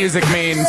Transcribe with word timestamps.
music 0.00 0.24
means. 0.30 0.66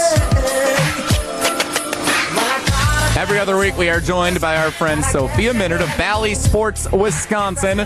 Every 3.16 3.40
other 3.40 3.58
week, 3.58 3.78
we 3.78 3.88
are 3.90 4.02
joined 4.02 4.42
by 4.42 4.58
our 4.58 4.72
friend 4.72 5.02
Sophia 5.06 5.54
Minnaert 5.54 5.80
of 5.80 5.88
Bally 5.98 6.36
Sports, 6.36 6.92
Wisconsin. 6.92 7.78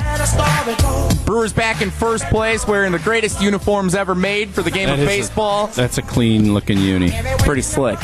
Brewers 1.23 1.53
back 1.53 1.83
in 1.83 1.91
first 1.91 2.25
place, 2.31 2.67
wearing 2.67 2.91
the 2.91 2.97
greatest 2.99 3.41
uniforms 3.43 3.93
ever 3.93 4.15
made 4.15 4.55
for 4.55 4.63
the 4.63 4.71
game 4.71 4.87
That 4.87 4.93
of 4.93 4.99
is 5.01 5.05
a- 5.05 5.07
baseball. 5.07 5.67
That's 5.67 5.99
a 5.99 6.01
clean 6.01 6.51
looking 6.55 6.79
uni. 6.79 7.11
Pretty 7.39 7.61
slick. 7.61 7.99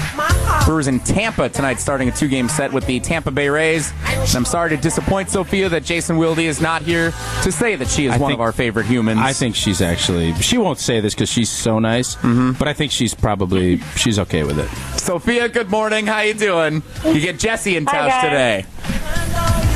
Brewers 0.66 0.88
in 0.88 1.00
Tampa 1.00 1.50
tonight, 1.50 1.80
starting 1.80 2.08
a 2.10 2.12
two 2.12 2.28
game 2.28 2.48
set 2.48 2.72
with 2.72 2.86
the 2.86 3.00
Tampa 3.00 3.32
Bay 3.32 3.50
Rays. 3.50 3.92
And 4.06 4.36
I'm 4.36 4.46
sorry 4.46 4.70
to 4.70 4.78
disappoint 4.78 5.30
Sophia 5.30 5.70
that 5.70 5.84
Jason 5.84 6.18
Wilde 6.18 6.40
is 6.40 6.62
not 6.62 6.82
here 6.82 7.12
to 7.44 7.52
say 7.52 7.76
that 7.76 7.88
she 7.88 8.06
is 8.06 8.14
I 8.14 8.18
one 8.18 8.30
think- 8.30 8.38
of 8.38 8.42
our 8.42 8.52
favorite 8.52 8.86
humans. 8.86 9.20
I 9.22 9.34
think 9.34 9.56
she's 9.56 9.82
actually. 9.82 10.34
She 10.36 10.58
won't 10.58 10.80
say 10.80 11.00
this 11.00 11.14
because 11.14 11.30
she's 11.30 11.50
so 11.50 11.80
nice, 11.80 12.16
mm-hmm. 12.18 12.52
but 12.54 12.68
I 12.68 12.74
think 12.74 12.92
she's 12.92 13.14
probably 13.14 13.78
she's 13.96 14.20
okay 14.20 14.44
with 14.44 14.60
it. 14.60 14.70
Sophia, 15.00 15.50
good 15.50 15.70
morning. 15.70 16.06
How 16.08 16.22
you 16.22 16.34
doing? 16.34 16.84
You 17.06 17.20
get 17.20 17.40
Jesse 17.40 17.76
in 17.76 17.86
Hi, 17.88 18.10
Tausch 18.10 18.22
today. 18.22 18.66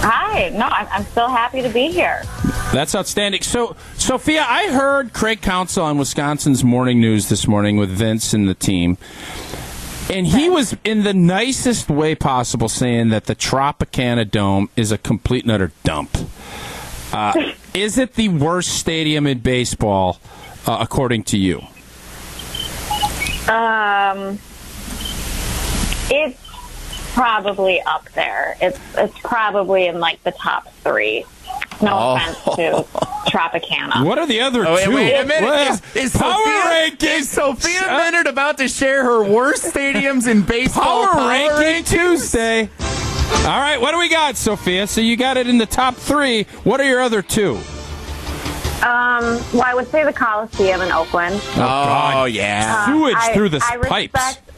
Hi. 0.07 0.49
No, 0.49 0.65
I'm, 0.65 0.87
I'm 0.91 1.05
still 1.05 1.29
happy 1.29 1.61
to 1.61 1.69
be 1.69 1.87
here. 1.89 2.21
That's 2.73 2.93
outstanding. 2.93 3.41
So, 3.41 3.75
Sophia, 3.97 4.45
I 4.47 4.67
heard 4.71 5.13
Craig 5.13 5.41
Counsell 5.41 5.83
on 5.85 5.97
Wisconsin's 5.97 6.63
Morning 6.63 6.99
News 6.99 7.29
this 7.29 7.47
morning 7.47 7.77
with 7.77 7.89
Vince 7.89 8.33
and 8.33 8.47
the 8.47 8.53
team. 8.53 8.97
And 10.09 10.27
he 10.27 10.49
was 10.49 10.75
in 10.83 11.03
the 11.03 11.13
nicest 11.13 11.89
way 11.89 12.13
possible 12.15 12.69
saying 12.69 13.09
that 13.09 13.25
the 13.25 13.35
Tropicana 13.35 14.29
Dome 14.29 14.69
is 14.75 14.91
a 14.91 14.97
complete 14.97 15.43
and 15.43 15.51
utter 15.51 15.71
dump. 15.83 16.15
Uh, 17.11 17.51
is 17.73 17.97
it 17.97 18.13
the 18.13 18.29
worst 18.29 18.77
stadium 18.77 19.25
in 19.25 19.39
baseball, 19.39 20.19
uh, 20.67 20.77
according 20.79 21.23
to 21.23 21.37
you? 21.37 21.59
Um, 23.51 24.39
it's 26.09 26.39
probably 27.13 27.81
up 27.81 28.09
there. 28.13 28.57
It's 28.61 28.79
it's 28.97 29.17
probably 29.19 29.87
in 29.87 29.99
like 29.99 30.21
the 30.23 30.31
top 30.31 30.71
three. 30.83 31.25
No 31.81 31.91
Oh. 31.93 32.15
offense 32.15 32.43
to 32.55 33.04
Tropicana. 33.25 34.05
What 34.05 34.17
are 34.19 34.25
the 34.27 34.41
other 34.41 34.65
Oh, 34.67 34.73
wait, 34.75 34.85
two? 34.85 34.95
wait 34.95 35.15
a 35.15 35.25
minute. 35.25 35.45
What? 35.47 35.67
Is, 35.95 35.95
is 36.13 36.15
Power 36.15 36.33
Sophia, 36.43 36.61
rankings. 36.89 37.19
is 37.19 37.29
Sophia 37.29 37.79
Uh, 37.81 37.99
Minnaert 38.11 38.27
about 38.29 38.57
to 38.59 38.67
share 38.67 39.03
her 39.03 39.23
worst 39.23 39.63
stadiums 39.73 40.27
in 40.27 40.41
baseball? 40.43 41.07
Power, 41.07 41.27
ranking 41.27 41.83
Tuesday. 41.83 42.69
All 43.45 43.59
right, 43.59 43.77
what 43.81 43.91
do 43.91 43.97
we 43.99 44.07
got, 44.09 44.35
Sophia? 44.37 44.85
So 44.87 45.01
you 45.01 45.17
got 45.17 45.37
it 45.37 45.47
in 45.47 45.57
the 45.57 45.65
top 45.65 45.95
three. 45.95 46.43
What 46.63 46.79
are 46.79 46.85
your 46.87 47.01
other 47.01 47.21
two? 47.21 47.59
Um, 48.83 49.41
well, 49.51 49.63
I 49.65 49.73
would 49.73 49.87
say 49.89 50.03
the 50.03 50.13
Coliseum 50.13 50.81
in 50.81 50.91
Oakland. 50.91 51.35
Oh, 51.53 51.55
God. 51.55 52.31
yeah. 52.31 52.85
Sewage 52.85 53.15
I- 53.17 53.33
through 53.33 53.49
the 53.49 53.61
I 53.67 53.77
pipes. 53.77 54.13
Respect, 54.13 54.51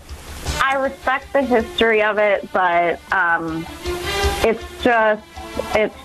I 0.64 0.76
respect 0.76 1.32
the 1.34 1.42
history 1.44 2.02
of 2.02 2.18
it, 2.18 2.50
but 2.52 3.00
um, 3.14 3.66
it's 4.44 4.64
just 4.84 5.24
it's 5.76 5.96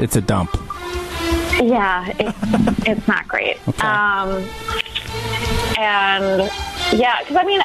It's 0.00 0.14
a 0.16 0.20
dump. 0.20 0.50
Yeah, 1.60 2.12
it's, 2.18 2.88
it's 2.88 3.08
not 3.08 3.26
great. 3.26 3.56
Um, 3.82 4.44
and 5.76 6.50
yeah, 6.92 7.20
because 7.20 7.36
I 7.36 7.44
mean, 7.44 7.60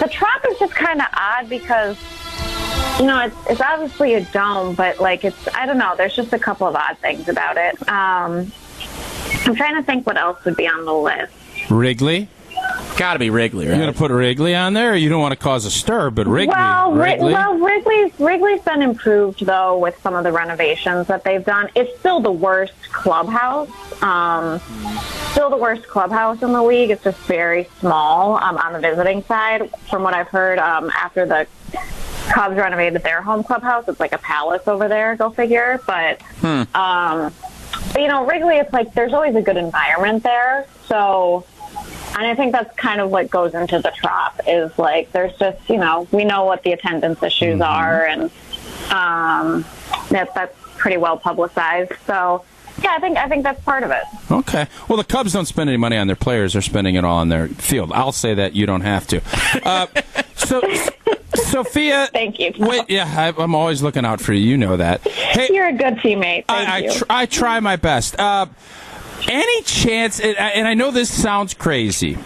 the 0.00 0.08
trap 0.08 0.44
is 0.50 0.58
just 0.58 0.74
kind 0.74 1.00
of 1.00 1.06
odd 1.16 1.48
because 1.48 1.96
you 2.98 3.06
know 3.06 3.20
it's 3.20 3.36
it's 3.48 3.60
obviously 3.60 4.14
a 4.14 4.24
dome, 4.26 4.74
but 4.74 5.00
like 5.00 5.24
it's 5.24 5.48
I 5.54 5.66
don't 5.66 5.78
know. 5.78 5.94
There's 5.96 6.14
just 6.14 6.32
a 6.32 6.38
couple 6.38 6.66
of 6.66 6.74
odd 6.74 6.98
things 6.98 7.28
about 7.28 7.56
it. 7.56 7.88
Um, 7.88 8.52
I'm 9.46 9.54
trying 9.54 9.76
to 9.76 9.82
think 9.82 10.06
what 10.06 10.16
else 10.16 10.44
would 10.44 10.56
be 10.56 10.66
on 10.66 10.84
the 10.84 10.94
list. 10.94 11.32
Wrigley. 11.70 12.28
Got 12.96 13.14
to 13.14 13.18
be 13.18 13.28
Wrigley, 13.30 13.66
You're 13.66 13.76
going 13.76 13.92
to 13.92 13.98
put 13.98 14.12
Wrigley 14.12 14.54
on 14.54 14.72
there? 14.72 14.94
You 14.94 15.08
don't 15.08 15.20
want 15.20 15.32
to 15.32 15.36
cause 15.36 15.64
a 15.64 15.70
stir, 15.70 16.10
but 16.10 16.28
Wrigley. 16.28 16.54
Well, 16.54 16.92
Wrigley. 16.92 17.32
well, 17.32 17.58
Wrigley's 17.58 18.12
Wrigley's 18.20 18.62
been 18.62 18.82
improved 18.82 19.44
though 19.44 19.76
with 19.78 20.00
some 20.00 20.14
of 20.14 20.22
the 20.22 20.30
renovations 20.30 21.08
that 21.08 21.24
they've 21.24 21.44
done. 21.44 21.70
It's 21.74 21.98
still 21.98 22.20
the 22.20 22.30
worst 22.30 22.74
clubhouse. 22.92 23.68
Um, 24.00 24.60
still 25.32 25.50
the 25.50 25.56
worst 25.56 25.88
clubhouse 25.88 26.40
in 26.42 26.52
the 26.52 26.62
league. 26.62 26.90
It's 26.90 27.02
just 27.02 27.18
very 27.20 27.68
small 27.80 28.36
um, 28.36 28.56
on 28.58 28.72
the 28.72 28.78
visiting 28.78 29.24
side. 29.24 29.70
From 29.90 30.04
what 30.04 30.14
I've 30.14 30.28
heard, 30.28 30.60
um, 30.60 30.90
after 30.90 31.26
the 31.26 31.48
Cubs 32.32 32.56
renovated 32.56 33.02
their 33.02 33.22
home 33.22 33.42
clubhouse, 33.42 33.88
it's 33.88 33.98
like 33.98 34.12
a 34.12 34.18
palace 34.18 34.68
over 34.68 34.86
there. 34.86 35.16
Go 35.16 35.30
figure. 35.30 35.80
But 35.84 36.20
um, 36.44 37.32
but, 37.92 38.02
you 38.02 38.08
know, 38.08 38.24
Wrigley, 38.26 38.56
it's 38.56 38.72
like 38.72 38.94
there's 38.94 39.12
always 39.12 39.34
a 39.34 39.42
good 39.42 39.56
environment 39.56 40.22
there. 40.22 40.66
So, 40.86 41.44
and 42.16 42.26
I 42.26 42.34
think 42.34 42.52
that's 42.52 42.74
kind 42.76 43.00
of 43.00 43.10
what 43.10 43.30
goes 43.30 43.54
into 43.54 43.78
the 43.80 43.90
trap 43.90 44.40
is 44.46 44.76
like 44.78 45.12
there's 45.12 45.36
just 45.38 45.68
you 45.68 45.78
know 45.78 46.06
we 46.12 46.24
know 46.24 46.44
what 46.44 46.62
the 46.62 46.72
attendance 46.72 47.22
issues 47.22 47.60
are, 47.60 48.04
and 48.06 48.30
um, 48.90 49.64
that 50.10 50.34
that's 50.34 50.56
pretty 50.76 50.96
well 50.96 51.16
publicized. 51.16 51.92
So, 52.06 52.44
yeah, 52.82 52.94
I 52.96 53.00
think 53.00 53.16
I 53.16 53.28
think 53.28 53.42
that's 53.42 53.62
part 53.64 53.82
of 53.82 53.90
it. 53.90 54.02
Okay. 54.30 54.66
Well, 54.88 54.98
the 54.98 55.04
Cubs 55.04 55.32
don't 55.32 55.46
spend 55.46 55.70
any 55.70 55.76
money 55.76 55.96
on 55.96 56.06
their 56.06 56.16
players. 56.16 56.52
They're 56.52 56.62
spending 56.62 56.94
it 56.94 57.04
all 57.04 57.18
on 57.18 57.28
their 57.28 57.48
field. 57.48 57.92
I'll 57.92 58.12
say 58.12 58.34
that. 58.34 58.54
You 58.54 58.66
don't 58.66 58.82
have 58.82 59.06
to. 59.08 59.20
Uh, 59.64 59.86
so, 60.34 60.60
Sophia. 61.34 62.08
Thank 62.12 62.38
you. 62.38 62.52
Wait, 62.58 62.84
yeah, 62.90 63.04
I, 63.06 63.42
I'm 63.42 63.54
always 63.54 63.82
looking 63.82 64.04
out 64.04 64.20
for 64.20 64.32
you. 64.32 64.40
You 64.40 64.56
know 64.56 64.76
that. 64.76 65.00
Hey, 65.08 65.48
You're 65.52 65.68
a 65.68 65.72
good 65.72 65.94
teammate. 65.96 66.46
Thank 66.46 66.68
I, 66.68 66.76
I, 66.76 66.88
tr- 66.88 67.04
I 67.08 67.26
try 67.26 67.60
my 67.60 67.76
best. 67.76 68.18
Uh, 68.18 68.46
any 69.28 69.62
chance, 69.62 70.20
and 70.20 70.66
I 70.68 70.74
know 70.74 70.90
this 70.90 71.10
sounds 71.10 71.54
crazy, 71.54 72.18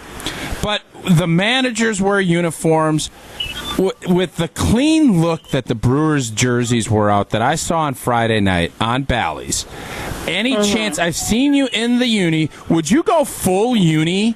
but 0.61 0.81
the 1.09 1.27
managers 1.27 2.01
wear 2.01 2.19
uniforms 2.19 3.09
with 3.77 4.35
the 4.35 4.49
clean 4.49 5.21
look 5.21 5.49
that 5.51 5.65
the 5.67 5.75
Brewers 5.75 6.29
jerseys 6.31 6.89
were 6.89 7.09
out 7.09 7.29
that 7.29 7.41
I 7.41 7.55
saw 7.55 7.81
on 7.81 7.93
Friday 7.93 8.41
night 8.41 8.73
on 8.81 9.03
Bally's. 9.03 9.65
Any 10.27 10.55
Mm-hmm. 10.55 10.73
chance 10.73 10.99
I've 10.99 11.15
seen 11.15 11.53
you 11.53 11.69
in 11.71 11.99
the 11.99 12.07
uni? 12.07 12.49
Would 12.69 12.91
you 12.91 13.03
go 13.03 13.23
full 13.23 13.75
uni? 13.77 14.35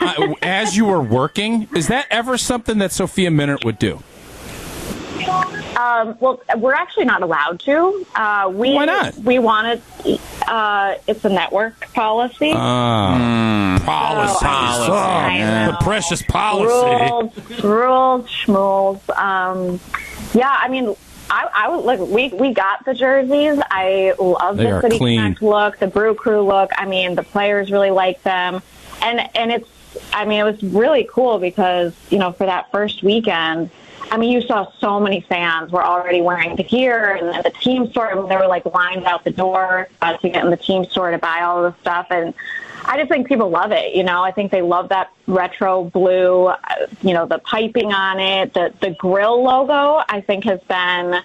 uh, 0.00 0.34
as 0.42 0.76
you 0.76 0.84
were 0.86 1.00
working, 1.00 1.68
is 1.76 1.86
that 1.88 2.06
ever 2.10 2.36
something 2.36 2.78
that 2.78 2.90
Sophia 2.90 3.30
Minnaert 3.30 3.64
would 3.64 3.78
do? 3.78 4.02
Um, 5.78 6.16
well, 6.18 6.42
we're 6.56 6.74
actually 6.74 7.04
not 7.04 7.22
allowed 7.22 7.60
to. 7.60 8.04
Uh, 8.16 8.50
we 8.52 8.74
Why 8.74 8.84
not? 8.84 9.14
We 9.18 9.38
wanted. 9.38 9.80
Uh, 10.48 10.96
it's 11.06 11.24
a 11.24 11.28
network 11.28 11.92
policy. 11.92 12.50
Uh, 12.50 13.78
policy, 13.78 14.44
Policy, 14.44 14.92
I 14.92 15.66
the 15.70 15.76
precious 15.84 16.22
policy. 16.22 17.12
rules, 17.12 17.62
rules, 17.62 18.26
schmools. 18.26 19.08
Um, 19.16 19.78
yeah, 20.34 20.50
I 20.60 20.68
mean, 20.68 20.96
I, 21.30 21.48
I 21.54 21.68
would 21.68 21.84
look. 21.84 22.08
We 22.10 22.30
we 22.30 22.52
got 22.54 22.84
the 22.84 22.94
jerseys. 22.94 23.62
I 23.70 24.14
love 24.18 24.56
They 24.56 24.64
the 24.64 24.80
City 24.80 24.98
clean. 24.98 25.20
Connect 25.20 25.42
look, 25.42 25.78
the 25.78 25.86
Brew 25.86 26.14
Crew 26.16 26.40
look. 26.42 26.70
I 26.76 26.86
mean, 26.86 27.14
the 27.14 27.22
players 27.22 27.70
really 27.70 27.90
like 27.90 28.20
them, 28.24 28.62
and 29.00 29.20
and 29.36 29.52
it's. 29.52 29.68
I 30.12 30.24
mean, 30.24 30.40
it 30.40 30.44
was 30.44 30.62
really 30.62 31.08
cool 31.10 31.38
because 31.38 31.94
you 32.10 32.18
know 32.18 32.32
for 32.32 32.46
that 32.46 32.70
first 32.72 33.04
weekend. 33.04 33.70
I 34.10 34.16
mean, 34.16 34.30
you 34.32 34.40
saw 34.40 34.70
so 34.78 34.98
many 35.00 35.20
fans 35.20 35.70
were 35.70 35.84
already 35.84 36.20
wearing 36.20 36.56
the 36.56 36.62
gear, 36.62 37.14
and 37.16 37.44
the 37.44 37.50
team 37.50 37.90
store. 37.90 38.26
They 38.28 38.36
were 38.36 38.46
like 38.46 38.64
lined 38.66 39.04
out 39.04 39.24
the 39.24 39.30
door 39.30 39.88
uh, 40.00 40.16
to 40.16 40.28
get 40.28 40.44
in 40.44 40.50
the 40.50 40.56
team 40.56 40.84
store 40.84 41.10
to 41.10 41.18
buy 41.18 41.40
all 41.42 41.62
the 41.62 41.74
stuff, 41.80 42.06
and 42.10 42.32
I 42.84 42.96
just 42.96 43.10
think 43.10 43.28
people 43.28 43.50
love 43.50 43.70
it. 43.72 43.94
You 43.94 44.04
know, 44.04 44.22
I 44.22 44.30
think 44.30 44.50
they 44.50 44.62
love 44.62 44.88
that 44.88 45.12
retro 45.26 45.84
blue. 45.84 46.46
uh, 46.46 46.56
You 47.02 47.12
know, 47.12 47.26
the 47.26 47.38
piping 47.38 47.92
on 47.92 48.18
it, 48.18 48.54
the 48.54 48.72
the 48.80 48.90
grill 48.90 49.42
logo. 49.42 50.02
I 50.08 50.22
think 50.22 50.44
has 50.44 50.60
been 50.62 51.22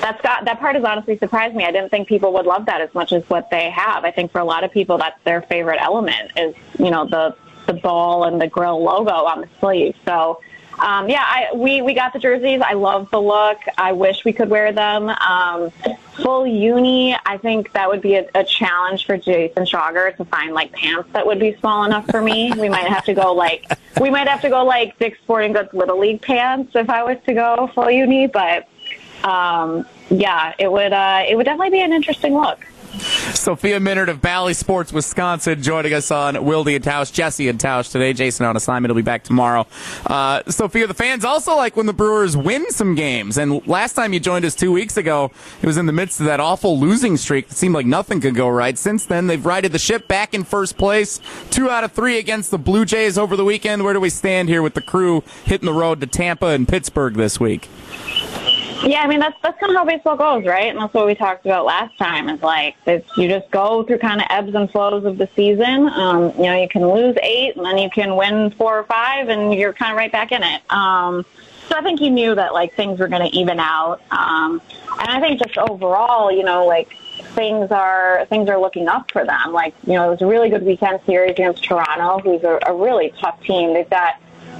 that's 0.00 0.20
got 0.22 0.44
that 0.46 0.60
part 0.60 0.74
has 0.76 0.84
honestly 0.84 1.18
surprised 1.18 1.54
me. 1.54 1.64
I 1.64 1.70
didn't 1.70 1.90
think 1.90 2.08
people 2.08 2.32
would 2.34 2.46
love 2.46 2.66
that 2.66 2.80
as 2.80 2.94
much 2.94 3.12
as 3.12 3.22
what 3.28 3.50
they 3.50 3.70
have. 3.70 4.04
I 4.04 4.10
think 4.10 4.32
for 4.32 4.40
a 4.40 4.44
lot 4.44 4.64
of 4.64 4.72
people, 4.72 4.96
that's 4.98 5.22
their 5.24 5.42
favorite 5.42 5.80
element 5.82 6.32
is 6.36 6.54
you 6.78 6.90
know 6.90 7.06
the 7.06 7.36
the 7.66 7.74
ball 7.74 8.24
and 8.24 8.40
the 8.40 8.46
grill 8.46 8.82
logo 8.82 9.12
on 9.12 9.42
the 9.42 9.48
sleeve. 9.60 9.94
So. 10.06 10.40
Um, 10.78 11.08
yeah, 11.08 11.24
I, 11.24 11.54
we 11.54 11.82
we 11.82 11.94
got 11.94 12.12
the 12.12 12.18
jerseys. 12.18 12.60
I 12.60 12.72
love 12.74 13.10
the 13.10 13.20
look. 13.20 13.58
I 13.78 13.92
wish 13.92 14.24
we 14.24 14.32
could 14.32 14.50
wear 14.50 14.72
them. 14.72 15.08
Um, 15.08 15.70
full 16.16 16.46
uni, 16.46 17.16
I 17.26 17.38
think 17.38 17.72
that 17.72 17.88
would 17.88 18.00
be 18.00 18.16
a, 18.16 18.28
a 18.34 18.44
challenge 18.44 19.06
for 19.06 19.16
Jason 19.16 19.64
Schauger 19.64 20.16
to 20.16 20.24
find 20.24 20.52
like 20.52 20.72
pants 20.72 21.08
that 21.12 21.26
would 21.26 21.38
be 21.38 21.56
small 21.56 21.84
enough 21.84 22.06
for 22.10 22.22
me. 22.22 22.52
We 22.52 22.68
might 22.68 22.86
have 22.86 23.04
to 23.04 23.14
go 23.14 23.32
like 23.32 23.66
we 24.00 24.10
might 24.10 24.28
have 24.28 24.40
to 24.42 24.48
go 24.48 24.64
like 24.64 24.98
Dick's 24.98 25.18
Sporting 25.20 25.52
Goods 25.52 25.72
Little 25.72 25.98
League 25.98 26.22
pants 26.22 26.72
if 26.74 26.90
I 26.90 27.02
was 27.02 27.18
to 27.26 27.34
go 27.34 27.70
full 27.74 27.90
uni. 27.90 28.26
But 28.26 28.68
um, 29.22 29.86
yeah, 30.10 30.54
it 30.58 30.70
would 30.70 30.92
uh, 30.92 31.24
it 31.28 31.36
would 31.36 31.44
definitely 31.44 31.70
be 31.70 31.82
an 31.82 31.92
interesting 31.92 32.34
look. 32.34 32.66
Sophia 33.44 33.78
Minnaert 33.78 34.08
of 34.08 34.22
Bally 34.22 34.54
Sports 34.54 34.90
Wisconsin 34.90 35.62
joining 35.62 35.92
us 35.92 36.10
on 36.10 36.46
Wilde 36.46 36.68
and 36.68 36.82
Tausch, 36.82 37.12
Jesse 37.12 37.46
and 37.50 37.60
Tausch 37.60 37.92
today. 37.92 38.14
Jason 38.14 38.46
on 38.46 38.56
assignment. 38.56 38.88
He'll 38.88 38.96
be 38.96 39.02
back 39.02 39.22
tomorrow. 39.22 39.66
Uh, 40.06 40.42
Sophia, 40.48 40.86
the 40.86 40.94
fans 40.94 41.26
also 41.26 41.54
like 41.54 41.76
when 41.76 41.84
the 41.84 41.92
Brewers 41.92 42.38
win 42.38 42.70
some 42.70 42.94
games. 42.94 43.36
And 43.36 43.66
last 43.66 43.92
time 43.92 44.14
you 44.14 44.18
joined 44.18 44.46
us 44.46 44.54
two 44.54 44.72
weeks 44.72 44.96
ago, 44.96 45.30
it 45.60 45.66
was 45.66 45.76
in 45.76 45.84
the 45.84 45.92
midst 45.92 46.20
of 46.20 46.26
that 46.26 46.40
awful 46.40 46.80
losing 46.80 47.18
streak. 47.18 47.50
It 47.50 47.52
seemed 47.52 47.74
like 47.74 47.84
nothing 47.84 48.18
could 48.22 48.34
go 48.34 48.48
right. 48.48 48.78
Since 48.78 49.04
then, 49.04 49.26
they've 49.26 49.44
righted 49.44 49.72
the 49.72 49.78
ship 49.78 50.08
back 50.08 50.32
in 50.32 50.42
first 50.44 50.78
place. 50.78 51.20
Two 51.50 51.68
out 51.68 51.84
of 51.84 51.92
three 51.92 52.16
against 52.16 52.50
the 52.50 52.56
Blue 52.56 52.86
Jays 52.86 53.18
over 53.18 53.36
the 53.36 53.44
weekend. 53.44 53.84
Where 53.84 53.92
do 53.92 54.00
we 54.00 54.08
stand 54.08 54.48
here 54.48 54.62
with 54.62 54.72
the 54.72 54.80
crew 54.80 55.22
hitting 55.44 55.66
the 55.66 55.74
road 55.74 56.00
to 56.00 56.06
Tampa 56.06 56.46
and 56.46 56.66
Pittsburgh 56.66 57.12
this 57.12 57.38
week? 57.38 57.68
Yeah, 58.84 59.00
I 59.00 59.06
mean 59.06 59.20
that's 59.20 59.36
that's 59.42 59.58
kind 59.58 59.70
of 59.70 59.76
how 59.78 59.84
baseball 59.84 60.16
goes, 60.16 60.44
right? 60.44 60.68
And 60.68 60.78
that's 60.78 60.92
what 60.92 61.06
we 61.06 61.14
talked 61.14 61.46
about 61.46 61.64
last 61.64 61.96
time. 61.96 62.28
Is 62.28 62.42
like 62.42 62.76
you 62.86 63.28
just 63.28 63.50
go 63.50 63.82
through 63.82 63.98
kind 63.98 64.20
of 64.20 64.26
ebbs 64.28 64.54
and 64.54 64.70
flows 64.70 65.04
of 65.04 65.16
the 65.16 65.28
season. 65.34 65.88
Um, 65.88 66.32
you 66.36 66.44
know, 66.44 66.60
you 66.60 66.68
can 66.68 66.86
lose 66.86 67.16
eight, 67.22 67.56
and 67.56 67.64
then 67.64 67.78
you 67.78 67.88
can 67.88 68.14
win 68.16 68.50
four 68.52 68.78
or 68.78 68.84
five, 68.84 69.28
and 69.30 69.54
you're 69.54 69.72
kind 69.72 69.90
of 69.90 69.96
right 69.96 70.12
back 70.12 70.32
in 70.32 70.42
it. 70.42 70.60
Um, 70.70 71.24
so 71.68 71.76
I 71.76 71.82
think 71.82 71.98
he 71.98 72.10
knew 72.10 72.34
that 72.34 72.52
like 72.52 72.74
things 72.74 73.00
were 73.00 73.08
going 73.08 73.28
to 73.28 73.34
even 73.36 73.58
out, 73.58 74.02
um, 74.10 74.60
and 75.00 75.08
I 75.08 75.18
think 75.18 75.42
just 75.42 75.56
overall, 75.56 76.30
you 76.30 76.44
know, 76.44 76.66
like 76.66 76.94
things 77.34 77.70
are 77.70 78.26
things 78.26 78.50
are 78.50 78.60
looking 78.60 78.88
up 78.88 79.10
for 79.10 79.24
them. 79.24 79.52
Like 79.52 79.74
you 79.86 79.94
know, 79.94 80.08
it 80.08 80.10
was 80.10 80.22
a 80.22 80.26
really 80.26 80.50
good 80.50 80.62
weekend 80.62 81.00
series 81.06 81.30
against 81.30 81.64
Toronto, 81.64 82.18
who's 82.18 82.42
a, 82.42 82.58
a 82.66 82.74
really 82.74 83.14
tough 83.18 83.42
team. 83.42 83.72
They've 83.72 83.88
got 83.88 84.16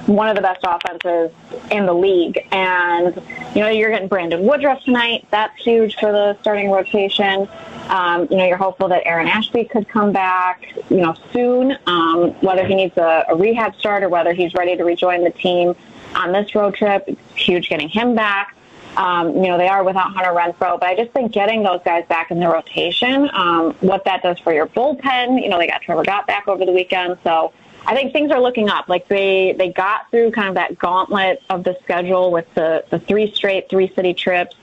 one 0.07 0.29
of 0.29 0.35
the 0.35 0.41
best 0.41 0.61
offenses 0.63 1.31
in 1.71 1.85
the 1.85 1.93
league. 1.93 2.47
And, 2.51 3.15
you 3.55 3.61
know, 3.61 3.69
you're 3.69 3.89
getting 3.89 4.07
Brandon 4.07 4.45
Woodruff 4.45 4.83
tonight. 4.83 5.27
That's 5.31 5.55
huge 5.61 5.95
for 5.95 6.11
the 6.11 6.37
starting 6.41 6.71
rotation. 6.71 7.47
Um, 7.89 8.27
you 8.29 8.37
know, 8.37 8.45
you're 8.45 8.57
hopeful 8.57 8.87
that 8.89 9.05
Aaron 9.05 9.27
Ashby 9.27 9.65
could 9.65 9.87
come 9.87 10.11
back, 10.11 10.63
you 10.89 10.97
know, 10.97 11.15
soon, 11.31 11.77
um, 11.85 12.31
whether 12.41 12.65
he 12.65 12.75
needs 12.75 12.97
a, 12.97 13.25
a 13.29 13.35
rehab 13.35 13.75
start 13.75 14.03
or 14.03 14.09
whether 14.09 14.33
he's 14.33 14.53
ready 14.53 14.75
to 14.75 14.83
rejoin 14.83 15.23
the 15.23 15.29
team 15.31 15.75
on 16.15 16.31
this 16.31 16.53
road 16.55 16.75
trip. 16.75 17.03
It's 17.07 17.21
huge 17.35 17.69
getting 17.69 17.89
him 17.89 18.15
back. 18.15 18.55
Um, 18.97 19.35
you 19.35 19.49
know, 19.49 19.57
they 19.57 19.67
are 19.67 19.83
without 19.83 20.13
Hunter 20.13 20.31
Renfroe, 20.31 20.79
but 20.79 20.83
I 20.83 20.95
just 20.95 21.11
think 21.11 21.33
getting 21.33 21.63
those 21.63 21.81
guys 21.83 22.05
back 22.07 22.31
in 22.31 22.39
the 22.39 22.47
rotation, 22.47 23.29
um, 23.33 23.73
what 23.81 24.05
that 24.05 24.23
does 24.23 24.39
for 24.39 24.53
your 24.53 24.67
bullpen, 24.67 25.43
you 25.43 25.49
know, 25.49 25.57
they 25.57 25.67
got 25.67 25.81
Trevor 25.81 26.03
Gott 26.03 26.27
back 26.27 26.47
over 26.47 26.65
the 26.65 26.71
weekend, 26.71 27.17
so 27.23 27.51
I 27.87 27.93
think 27.95 28.13
things 28.13 28.31
are 28.31 28.41
looking 28.41 28.69
up. 28.69 28.89
Like 28.89 29.07
they 29.07 29.53
they 29.57 29.69
got 29.69 30.09
through 30.11 30.31
kind 30.31 30.49
of 30.49 30.55
that 30.55 30.77
gauntlet 30.77 31.41
of 31.49 31.63
the 31.63 31.77
schedule 31.83 32.31
with 32.31 32.51
the 32.55 32.83
the 32.89 32.99
three 32.99 33.31
straight 33.33 33.69
three 33.69 33.91
city 33.95 34.13
trips, 34.13 34.55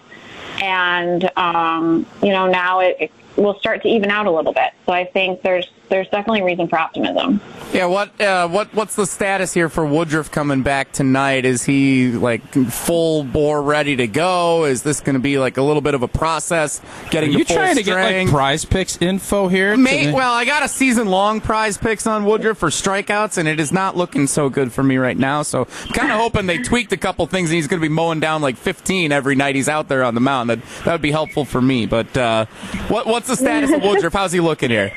and 0.61 1.31
um, 1.37 2.07
you 2.23 2.31
know 2.31 2.49
now 2.49 2.81
it, 2.81 2.97
it 2.99 3.13
will 3.37 3.59
start 3.59 3.83
to 3.83 3.89
even 3.89 4.11
out 4.11 4.27
a 4.27 4.31
little 4.31 4.53
bit. 4.53 4.73
So 4.87 4.93
I 4.93 5.05
think 5.05 5.43
there's 5.43 5.71
there's 5.93 6.09
definitely 6.09 6.41
reason 6.41 6.69
for 6.69 6.79
optimism. 6.79 7.39
Yeah, 7.75 7.85
what 7.85 8.19
uh, 8.19 8.49
what 8.49 8.73
what's 8.75 8.97
the 8.97 9.07
status 9.07 9.53
here 9.53 9.69
for 9.69 9.85
Woodruff 9.85 10.31
coming 10.31 10.63
back 10.63 10.91
tonight? 10.93 11.45
Is 11.45 11.65
he 11.65 12.13
like 12.13 12.43
full 12.53 13.25
bore 13.25 13.63
ready 13.63 13.97
to 13.97 14.07
go? 14.07 14.65
Is 14.65 14.83
this 14.83 15.01
going 15.01 15.15
to 15.15 15.21
be 15.21 15.39
like 15.39 15.59
a 15.59 15.63
little 15.63 15.83
bit 15.83 15.95
of 15.95 16.03
a 16.03 16.09
process 16.09 16.81
getting? 17.11 17.35
Are 17.35 17.39
you 17.39 17.45
to 17.45 17.55
trying 17.55 17.77
to 17.77 17.83
strength? 17.83 18.11
get 18.11 18.25
like 18.25 18.29
Prize 18.31 18.65
Picks 18.65 18.97
info 19.03 19.49
here? 19.49 19.77
May, 19.77 20.11
well, 20.13 20.33
I 20.33 20.47
got 20.47 20.63
a 20.63 20.69
season 20.69 21.09
long 21.09 21.43
prize 21.43 21.77
picks 21.77 22.07
on 22.07 22.25
Woodruff 22.25 22.57
for 22.57 22.71
strikeouts, 22.71 23.37
and 23.37 23.47
it 23.47 23.61
is 23.61 23.71
not 23.71 23.95
looking 23.95 24.27
so 24.27 24.49
good 24.49 24.73
for 24.73 24.83
me 24.83 24.97
right 24.97 25.17
now. 25.17 25.43
So, 25.43 25.69
I'm 25.85 25.93
kind 25.93 26.11
of 26.11 26.19
hoping 26.19 26.47
they 26.47 26.59
tweaked 26.59 26.93
a 26.93 26.97
couple 26.97 27.27
things, 27.27 27.51
and 27.51 27.57
he's 27.57 27.69
going 27.69 27.81
to 27.81 27.87
be 27.87 27.93
mowing 27.93 28.21
down 28.21 28.41
like 28.41 28.57
15 28.57 29.13
every 29.13 29.35
night 29.35 29.57
he's 29.57 29.69
out 29.69 29.89
there 29.89 30.05
on 30.05 30.15
the 30.15 30.23
mound. 30.23 30.49
That 30.49 30.61
that 30.85 30.93
would 30.93 31.03
be 31.03 31.11
helpful 31.11 31.45
for 31.45 31.61
me. 31.61 31.85
But 31.85 32.17
uh, 32.17 32.47
what 32.89 33.07
what's 33.07 33.29
the 33.29 33.37
status 33.37 33.71
of 33.71 33.83
Woodruff? 33.83 34.15
How's 34.15 34.33
he 34.33 34.41
looking 34.41 34.71
here? 34.71 34.93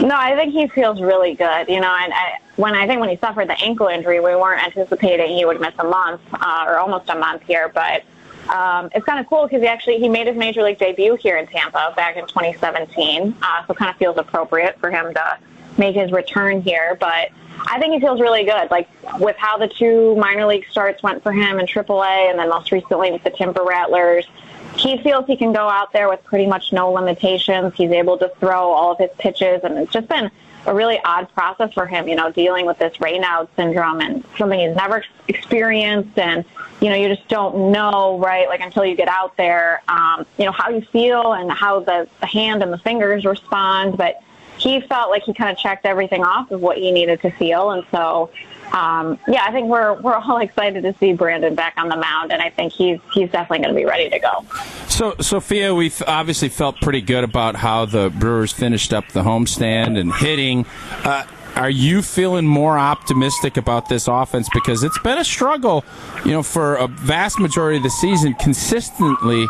No, 0.00 0.16
I 0.16 0.34
think 0.34 0.52
he 0.54 0.66
feels 0.68 1.00
really 1.00 1.34
good. 1.34 1.68
You 1.68 1.80
know, 1.80 1.94
and 1.94 2.12
I, 2.12 2.38
when 2.56 2.74
I 2.74 2.86
think 2.86 3.00
when 3.00 3.10
he 3.10 3.16
suffered 3.16 3.48
the 3.48 3.60
ankle 3.60 3.88
injury, 3.88 4.18
we 4.20 4.34
weren't 4.34 4.62
anticipating 4.62 5.36
he 5.36 5.44
would 5.44 5.60
miss 5.60 5.74
a 5.78 5.84
month 5.84 6.22
uh, 6.32 6.64
or 6.66 6.78
almost 6.78 7.08
a 7.10 7.14
month 7.14 7.42
here. 7.42 7.68
But 7.68 8.04
um, 8.48 8.90
it's 8.94 9.04
kind 9.04 9.20
of 9.20 9.26
cool 9.26 9.46
because 9.46 9.60
he 9.60 9.68
actually 9.68 9.98
he 9.98 10.08
made 10.08 10.26
his 10.26 10.36
major 10.36 10.62
league 10.62 10.78
debut 10.78 11.16
here 11.16 11.36
in 11.36 11.46
Tampa 11.46 11.92
back 11.96 12.16
in 12.16 12.26
2017. 12.26 13.36
Uh, 13.42 13.66
so 13.66 13.72
it 13.72 13.76
kind 13.76 13.90
of 13.90 13.96
feels 13.96 14.16
appropriate 14.16 14.78
for 14.80 14.90
him 14.90 15.12
to 15.12 15.38
make 15.76 15.94
his 15.94 16.12
return 16.12 16.62
here. 16.62 16.96
But 16.98 17.28
I 17.66 17.78
think 17.78 17.92
he 17.92 18.00
feels 18.00 18.20
really 18.20 18.44
good. 18.44 18.70
Like 18.70 18.88
with 19.18 19.36
how 19.36 19.58
the 19.58 19.68
two 19.68 20.16
minor 20.16 20.46
league 20.46 20.64
starts 20.70 21.02
went 21.02 21.22
for 21.22 21.32
him 21.32 21.60
in 21.60 21.66
AAA, 21.66 22.30
and 22.30 22.38
then 22.38 22.48
most 22.48 22.72
recently 22.72 23.12
with 23.12 23.22
the 23.22 23.30
Timber 23.30 23.64
Rattlers 23.64 24.26
he 24.80 24.98
feels 24.98 25.26
he 25.26 25.36
can 25.36 25.52
go 25.52 25.68
out 25.68 25.92
there 25.92 26.08
with 26.08 26.24
pretty 26.24 26.46
much 26.46 26.72
no 26.72 26.90
limitations. 26.90 27.74
He's 27.74 27.90
able 27.90 28.18
to 28.18 28.28
throw 28.40 28.70
all 28.70 28.92
of 28.92 28.98
his 28.98 29.10
pitches, 29.18 29.62
and 29.62 29.76
it's 29.78 29.92
just 29.92 30.08
been 30.08 30.30
a 30.66 30.74
really 30.74 31.00
odd 31.04 31.32
process 31.32 31.72
for 31.72 31.86
him, 31.86 32.08
you 32.08 32.14
know, 32.14 32.30
dealing 32.30 32.66
with 32.66 32.78
this 32.78 32.96
Raynaud 32.98 33.48
syndrome 33.56 34.00
and 34.00 34.24
something 34.36 34.60
he's 34.60 34.76
never 34.76 35.02
experienced. 35.28 36.18
And, 36.18 36.44
you 36.80 36.90
know, 36.90 36.96
you 36.96 37.08
just 37.08 37.26
don't 37.28 37.72
know, 37.72 38.18
right, 38.18 38.48
like 38.48 38.60
until 38.60 38.84
you 38.84 38.94
get 38.94 39.08
out 39.08 39.36
there, 39.36 39.82
um, 39.88 40.26
you 40.38 40.44
know, 40.44 40.52
how 40.52 40.68
you 40.68 40.82
feel 40.82 41.32
and 41.32 41.50
how 41.50 41.80
the, 41.80 42.08
the 42.20 42.26
hand 42.26 42.62
and 42.62 42.72
the 42.72 42.78
fingers 42.78 43.24
respond. 43.24 43.96
But 43.96 44.22
he 44.58 44.80
felt 44.82 45.10
like 45.10 45.22
he 45.22 45.32
kind 45.32 45.50
of 45.50 45.56
checked 45.56 45.86
everything 45.86 46.22
off 46.24 46.50
of 46.50 46.60
what 46.60 46.76
he 46.76 46.92
needed 46.92 47.22
to 47.22 47.30
feel. 47.30 47.70
And 47.70 47.84
so, 47.90 48.30
um, 48.72 49.18
yeah, 49.26 49.44
I 49.44 49.52
think 49.52 49.68
we're 49.68 49.94
we're 50.00 50.14
all 50.14 50.38
excited 50.42 50.82
to 50.82 50.94
see 50.98 51.12
Brandon 51.12 51.54
back 51.54 51.74
on 51.76 51.88
the 51.88 51.96
mound, 51.96 52.32
and 52.32 52.40
I 52.42 52.50
think 52.50 52.72
he's 52.72 52.98
he's 53.12 53.30
definitely 53.30 53.64
going 53.64 53.74
to 53.74 53.80
be 53.80 53.86
ready 53.86 54.08
to 54.10 54.18
go. 54.18 54.44
So, 54.88 55.14
Sophia, 55.20 55.74
we've 55.74 56.02
obviously 56.06 56.48
felt 56.48 56.80
pretty 56.80 57.00
good 57.00 57.24
about 57.24 57.56
how 57.56 57.84
the 57.84 58.10
Brewers 58.10 58.52
finished 58.52 58.92
up 58.92 59.08
the 59.08 59.22
homestand 59.22 59.98
and 59.98 60.12
hitting. 60.14 60.66
Uh, 61.04 61.24
are 61.56 61.70
you 61.70 62.00
feeling 62.00 62.46
more 62.46 62.78
optimistic 62.78 63.56
about 63.56 63.88
this 63.88 64.08
offense 64.08 64.48
because 64.54 64.84
it's 64.84 64.98
been 65.00 65.18
a 65.18 65.24
struggle, 65.24 65.84
you 66.24 66.30
know, 66.30 66.42
for 66.42 66.76
a 66.76 66.86
vast 66.86 67.40
majority 67.40 67.78
of 67.78 67.82
the 67.82 67.90
season 67.90 68.34
consistently 68.34 69.46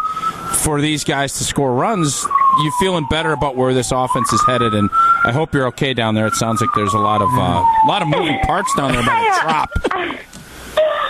for 0.54 0.80
these 0.80 1.04
guys 1.04 1.34
to 1.34 1.44
score 1.44 1.74
runs? 1.74 2.26
You 2.62 2.72
feeling 2.78 3.06
better 3.08 3.32
about 3.32 3.56
where 3.56 3.72
this 3.72 3.90
offense 3.90 4.32
is 4.32 4.42
headed, 4.46 4.74
and 4.74 4.90
I 5.24 5.32
hope 5.32 5.54
you're 5.54 5.66
okay 5.68 5.94
down 5.94 6.14
there. 6.14 6.26
It 6.26 6.34
sounds 6.34 6.60
like 6.60 6.70
there's 6.74 6.94
a 6.94 6.98
lot 6.98 7.22
of 7.22 7.28
uh, 7.32 7.64
a 7.84 7.86
lot 7.86 8.02
of 8.02 8.08
moving 8.08 8.38
parts 8.40 8.74
down 8.76 8.92
there 8.92 9.02
by 9.02 9.20
the 9.20 9.40
drop. 9.42 9.70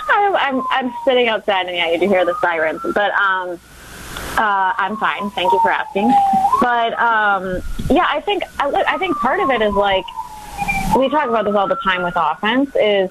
I'm, 0.09 0.35
I'm 0.35 0.63
I'm 0.71 0.93
sitting 1.05 1.27
outside, 1.27 1.67
and 1.67 1.75
yeah, 1.75 1.91
you 1.91 1.99
do 1.99 2.07
hear 2.07 2.25
the 2.25 2.35
sirens, 2.41 2.81
but 2.93 3.11
um. 3.13 3.59
Uh, 4.37 4.73
I'm 4.77 4.95
fine. 4.97 5.29
Thank 5.31 5.51
you 5.51 5.59
for 5.59 5.71
asking. 5.71 6.11
But 6.61 6.97
um, 6.99 7.61
yeah, 7.89 8.05
I 8.07 8.21
think 8.21 8.43
I, 8.59 8.71
I 8.87 8.97
think 8.97 9.17
part 9.17 9.39
of 9.41 9.49
it 9.49 9.61
is 9.61 9.73
like 9.73 10.05
we 10.97 11.09
talk 11.09 11.29
about 11.29 11.45
this 11.45 11.55
all 11.55 11.67
the 11.67 11.77
time 11.83 12.01
with 12.03 12.13
offense 12.15 12.69
is 12.75 13.09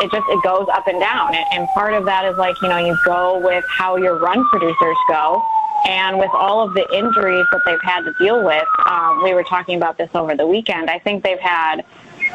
it 0.00 0.10
just 0.10 0.26
it 0.28 0.42
goes 0.42 0.66
up 0.72 0.86
and 0.86 0.98
down 1.00 1.34
and 1.52 1.68
part 1.74 1.94
of 1.94 2.04
that 2.06 2.24
is 2.24 2.36
like 2.38 2.60
you 2.62 2.68
know 2.68 2.78
you 2.78 2.96
go 3.04 3.38
with 3.38 3.64
how 3.68 3.96
your 3.96 4.18
run 4.18 4.44
producers 4.48 4.96
go 5.08 5.42
and 5.86 6.18
with 6.18 6.30
all 6.32 6.60
of 6.60 6.74
the 6.74 6.86
injuries 6.94 7.46
that 7.52 7.60
they've 7.64 7.82
had 7.82 8.02
to 8.02 8.12
deal 8.18 8.44
with 8.44 8.66
um, 8.86 9.22
we 9.22 9.34
were 9.34 9.44
talking 9.44 9.76
about 9.76 9.96
this 9.98 10.10
over 10.14 10.34
the 10.34 10.46
weekend 10.46 10.90
i 10.90 10.98
think 10.98 11.22
they've 11.22 11.40
had 11.40 11.84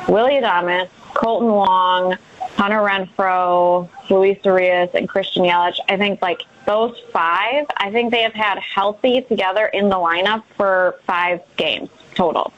Willie 0.07 0.33
adames 0.33 0.89
Kolten 1.13 1.47
wong 1.47 2.17
hunter 2.57 2.77
Renfroe, 2.77 3.89
luis 4.09 4.37
urias 4.43 4.89
and 4.93 5.07
christian 5.07 5.43
yelich 5.43 5.79
i 5.89 5.97
think 5.97 6.21
like 6.21 6.41
those 6.65 6.97
five 7.11 7.65
i 7.77 7.91
think 7.91 8.11
they 8.11 8.21
have 8.21 8.33
had 8.33 8.59
healthy 8.59 9.21
together 9.21 9.65
in 9.67 9.89
the 9.89 9.95
lineup 9.95 10.43
for 10.57 10.99
five 11.05 11.41
games 11.57 11.89
total 12.13 12.51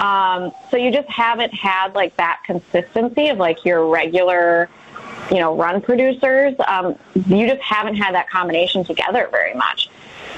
um, 0.00 0.52
so 0.70 0.76
you 0.76 0.90
just 0.90 1.08
haven't 1.08 1.54
had 1.54 1.94
like 1.94 2.16
that 2.16 2.40
consistency 2.44 3.28
of 3.28 3.38
like 3.38 3.64
your 3.64 3.86
regular, 3.86 4.68
you 5.30 5.38
know, 5.38 5.56
run 5.56 5.80
producers. 5.80 6.54
Um, 6.66 6.96
you 7.26 7.46
just 7.46 7.62
haven't 7.62 7.96
had 7.96 8.14
that 8.14 8.28
combination 8.28 8.84
together 8.84 9.28
very 9.30 9.54
much. 9.54 9.88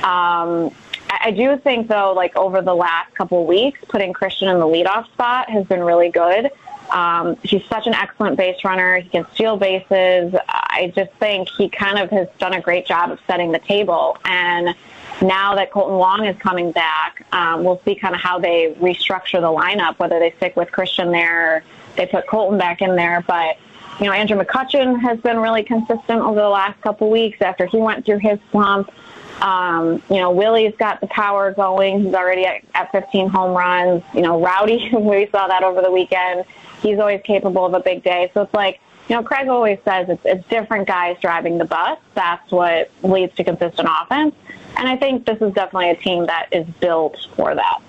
Um, 0.02 0.70
I, 1.10 1.30
do 1.30 1.56
think 1.58 1.88
though, 1.88 2.12
like 2.12 2.36
over 2.36 2.60
the 2.62 2.74
last 2.74 3.14
couple 3.14 3.42
of 3.42 3.46
weeks, 3.46 3.80
putting 3.88 4.12
Christian 4.12 4.48
in 4.48 4.58
the 4.58 4.66
leadoff 4.66 5.06
spot 5.12 5.50
has 5.50 5.66
been 5.66 5.82
really 5.82 6.10
good. 6.10 6.50
Um, 6.90 7.36
he's 7.42 7.64
such 7.66 7.86
an 7.86 7.94
excellent 7.94 8.36
base 8.36 8.64
runner. 8.64 8.98
He 8.98 9.08
can 9.08 9.26
steal 9.34 9.56
bases. 9.56 10.34
I 10.48 10.92
just 10.94 11.12
think 11.14 11.48
he 11.48 11.68
kind 11.68 11.98
of 11.98 12.10
has 12.10 12.28
done 12.38 12.54
a 12.54 12.60
great 12.60 12.86
job 12.86 13.10
of 13.10 13.18
setting 13.26 13.52
the 13.52 13.58
table. 13.58 14.18
And 14.24 14.74
now 15.22 15.54
that 15.54 15.72
Kolten 15.72 15.98
Wong 15.98 16.26
is 16.26 16.36
coming 16.38 16.72
back, 16.72 17.26
um, 17.32 17.64
we'll 17.64 17.80
see 17.84 17.94
kind 17.94 18.14
of 18.14 18.20
how 18.20 18.38
they 18.38 18.74
restructure 18.78 19.40
the 19.40 19.48
lineup, 19.48 19.98
whether 19.98 20.18
they 20.18 20.32
stick 20.36 20.56
with 20.56 20.70
Christian 20.70 21.10
there, 21.10 21.56
or 21.56 21.62
they 21.96 22.06
put 22.06 22.26
Kolten 22.26 22.58
back 22.58 22.82
in 22.82 22.96
there. 22.96 23.24
But, 23.26 23.56
you 23.98 24.06
know, 24.06 24.12
Andrew 24.12 24.38
McCutchen 24.38 25.00
has 25.00 25.18
been 25.20 25.38
really 25.38 25.62
consistent 25.62 26.20
over 26.20 26.40
the 26.40 26.48
last 26.48 26.80
couple 26.82 27.10
weeks 27.10 27.40
after 27.40 27.66
he 27.66 27.78
went 27.78 28.04
through 28.04 28.18
his 28.18 28.38
slump. 28.50 28.90
Um, 29.42 30.02
you 30.08 30.16
know, 30.16 30.30
Willie's 30.30 30.74
got 30.76 31.00
the 31.00 31.06
power 31.08 31.52
going. 31.52 32.04
He's 32.04 32.14
already 32.14 32.46
at, 32.46 32.62
at 32.74 32.92
15 32.92 33.28
home 33.28 33.56
runs. 33.56 34.02
You 34.14 34.22
know, 34.22 34.42
Rowdy, 34.42 34.90
we 34.94 35.26
saw 35.26 35.46
that 35.46 35.62
over 35.62 35.82
the 35.82 35.90
weekend. 35.90 36.44
He's 36.82 36.98
always 36.98 37.20
capable 37.22 37.64
of 37.64 37.74
a 37.74 37.80
big 37.80 38.02
day. 38.02 38.30
So 38.34 38.42
it's 38.42 38.54
like, 38.54 38.80
you 39.08 39.16
know, 39.16 39.22
Craig 39.22 39.48
always 39.48 39.78
says 39.84 40.08
it's, 40.08 40.24
it's 40.24 40.48
different 40.48 40.88
guys 40.88 41.16
driving 41.20 41.58
the 41.58 41.64
bus. 41.64 41.98
That's 42.14 42.50
what 42.50 42.90
leads 43.02 43.34
to 43.36 43.44
consistent 43.44 43.88
offense. 44.00 44.34
And 44.76 44.88
I 44.88 44.96
think 44.96 45.24
this 45.26 45.40
is 45.40 45.54
definitely 45.54 45.90
a 45.90 45.96
team 45.96 46.26
that 46.26 46.48
is 46.52 46.66
built 46.80 47.16
for 47.36 47.54
that. 47.54 47.80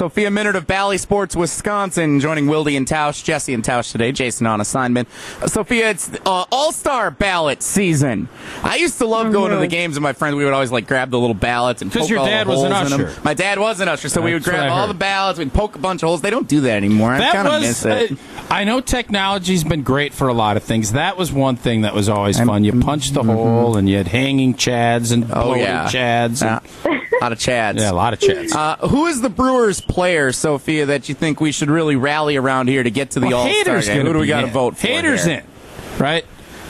Sophia 0.00 0.30
Minnaert 0.30 0.54
of 0.54 0.66
Bally 0.66 0.96
Sports, 0.96 1.36
Wisconsin, 1.36 2.20
joining 2.20 2.46
Wildy 2.46 2.74
and 2.74 2.86
Tausch, 2.86 3.22
Jesse 3.22 3.52
and 3.52 3.62
Tausch 3.62 3.92
today. 3.92 4.12
Jason 4.12 4.46
on 4.46 4.58
assignment. 4.58 5.06
Uh, 5.42 5.46
Sophia, 5.46 5.90
it's 5.90 6.10
uh, 6.24 6.46
All 6.50 6.72
Star 6.72 7.10
ballot 7.10 7.62
season. 7.62 8.26
I 8.64 8.76
used 8.76 8.96
to 8.96 9.04
love 9.06 9.30
going 9.30 9.50
to 9.50 9.58
the 9.58 9.66
games 9.66 9.96
with 9.96 10.02
my 10.02 10.14
friends. 10.14 10.36
We 10.36 10.44
would 10.44 10.54
always 10.54 10.72
like 10.72 10.86
grab 10.88 11.10
the 11.10 11.18
little 11.18 11.34
ballots 11.34 11.82
and 11.82 11.92
poke 11.92 12.08
your 12.08 12.20
all 12.20 12.24
dad 12.24 12.46
the 12.46 12.50
was 12.50 12.62
an 12.62 12.72
holes 12.72 12.92
in 12.94 13.00
'em. 13.02 13.06
usher. 13.08 13.20
My 13.22 13.34
dad 13.34 13.58
was 13.58 13.80
an 13.80 13.88
usher, 13.90 14.08
so 14.08 14.22
we 14.22 14.32
would 14.32 14.40
That's 14.42 14.46
what 14.54 14.56
grab 14.60 14.70
I 14.70 14.72
all 14.72 14.86
heard. 14.86 14.88
the 14.88 14.98
ballots. 14.98 15.38
We'd 15.38 15.52
poke 15.52 15.76
a 15.76 15.78
bunch 15.78 16.02
of 16.02 16.06
holes. 16.06 16.22
They 16.22 16.30
don't 16.30 16.48
do 16.48 16.62
that 16.62 16.76
anymore. 16.78 17.12
I 17.12 17.18
That 17.18 17.34
kind 17.34 17.48
of 17.48 17.52
was. 17.60 17.62
miss 17.62 17.84
it. 17.84 18.12
uh, 18.12 18.14
I 18.50 18.64
know 18.64 18.80
technology's 18.80 19.64
been 19.64 19.82
great 19.82 20.14
for 20.14 20.28
a 20.28 20.32
lot 20.32 20.56
of 20.56 20.62
things. 20.62 20.92
That 20.92 21.18
was 21.18 21.30
one 21.30 21.56
thing 21.56 21.82
that 21.82 21.94
was 21.94 22.08
always 22.08 22.40
fun. 22.40 22.64
You 22.64 22.72
punched 22.80 23.12
the 23.12 23.22
hole, 23.22 23.76
and 23.76 23.86
you 23.86 23.98
had 23.98 24.08
hanging 24.08 24.54
chads 24.54 25.12
and 25.12 25.24
mm-hmm. 25.24 25.32
oh 25.38 25.54
yeah, 25.56 25.88
chads. 25.88 26.42
And- 26.86 26.99
a 27.20 27.24
lot 27.24 27.32
of 27.32 27.38
chads. 27.38 27.78
yeah, 27.78 27.90
a 27.90 27.92
lot 27.92 28.12
of 28.12 28.18
chads. 28.18 28.52
Uh, 28.54 28.88
who 28.88 29.06
is 29.06 29.20
the 29.20 29.28
Brewers 29.30 29.80
player, 29.80 30.32
Sophia, 30.32 30.86
that 30.86 31.08
you 31.08 31.14
think 31.14 31.40
we 31.40 31.52
should 31.52 31.70
really 31.70 31.96
rally 31.96 32.36
around 32.36 32.68
here 32.68 32.82
to 32.82 32.90
get 32.90 33.12
to 33.12 33.20
the 33.20 33.26
Well, 33.28 33.38
All 33.46 33.52
Star 33.62 33.80
game? 33.82 34.06
Who 34.06 34.12
do 34.12 34.18
we 34.18 34.26
got 34.26 34.42
to 34.42 34.46
vote 34.48 34.76
for? 34.76 34.86
Hader's 34.86 35.24
here? 35.24 35.44
in, 35.44 35.98
right? 36.02 36.24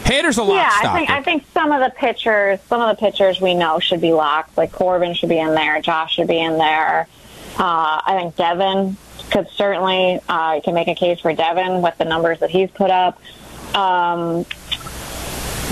Hader's 0.05 0.39
a 0.39 0.43
lock 0.43 0.57
Yeah, 0.57 0.69
I 0.73 0.81
stopper. 0.81 0.99
think 0.99 1.11
I 1.11 1.23
think 1.23 1.45
some 1.55 1.71
of 1.73 1.81
the 1.81 1.91
pitchers, 1.97 2.59
some 2.69 2.81
of 2.81 2.97
the 2.97 3.01
pitchers 3.01 3.41
we 3.41 3.55
know 3.55 3.79
should 3.79 4.01
be 4.01 4.13
locked. 4.13 4.57
Like 4.57 4.73
Corbin 4.73 5.15
should 5.15 5.29
be 5.29 5.39
in 5.39 5.55
there, 5.55 5.81
Josh 5.81 6.15
should 6.15 6.27
be 6.29 6.41
in 6.41 6.59
there. 6.59 7.07
Uh, 7.59 8.01
I 8.07 8.17
think 8.19 8.37
Devin 8.37 8.97
could 9.31 9.49
certainly 9.51 10.19
uh, 10.29 10.55
you 10.57 10.63
can 10.63 10.75
make 10.75 10.89
a 10.89 10.95
case 10.95 11.21
for 11.21 11.33
Devin 11.33 11.83
with 11.83 11.97
the 11.99 12.05
numbers 12.07 12.41
that 12.41 12.51
he's 12.51 12.71
put 12.71 12.91
up. 12.91 13.21
Um, 13.77 14.45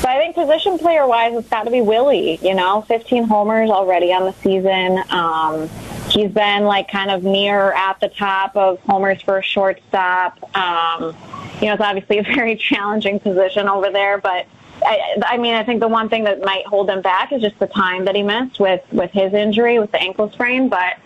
I 0.09 0.17
think 0.17 0.35
position 0.35 0.79
player 0.79 1.07
wise, 1.07 1.35
it's 1.37 1.49
got 1.49 1.65
to 1.65 1.71
be 1.71 1.83
Willie. 1.83 2.39
You 2.43 2.55
know, 2.55 2.83
15 2.83 3.25
homers 3.25 3.69
already 3.69 4.13
on 4.13 4.25
the 4.25 4.33
season. 4.33 5.03
Um, 5.11 5.69
he's 6.09 6.31
been 6.31 6.65
like 6.65 6.91
kind 6.91 7.11
of 7.11 7.25
near 7.25 7.73
at 7.73 8.01
the 8.01 8.09
top 8.09 8.57
of 8.57 8.81
homers 8.81 9.21
for 9.21 9.39
a 9.39 9.43
shortstop. 9.43 10.39
Um, 10.57 11.15
you 11.61 11.67
know, 11.67 11.75
it's 11.75 11.83
obviously 11.83 12.19
a 12.19 12.23
very 12.23 12.57
challenging 12.69 13.21
position 13.21 13.69
over 13.69 13.91
there, 13.91 14.19
but. 14.19 14.47
I, 14.81 15.17
I 15.27 15.39
mean, 15.39 15.55
I 15.55 15.65
think 15.65 15.81
the 15.81 15.89
one 15.89 16.09
thing 16.09 16.23
that 16.23 16.41
might 16.41 16.65
hold 16.65 16.89
him 16.89 17.03
back 17.03 17.33
is 17.33 17.43
just 17.43 17.59
the 17.59 17.67
time 17.67 18.05
that 18.05 18.15
he 18.15 18.23
missed 18.23 18.61
with 18.61 18.81
with 18.93 19.11
his 19.11 19.35
injury, 19.35 19.81
with 19.81 19.91
the 19.91 20.01
ankle 20.01 20.31
sprain. 20.31 20.69
But 20.69 20.99